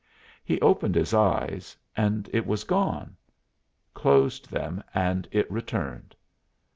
He 0.43 0.59
opened 0.61 0.95
his 0.95 1.13
eyes 1.13 1.77
and 1.95 2.27
it 2.33 2.47
was 2.47 2.63
gone 2.63 3.15
closed 3.93 4.49
them 4.49 4.83
and 4.95 5.27
it 5.31 5.51
returned. 5.51 6.15